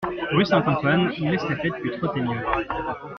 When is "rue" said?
0.31-0.45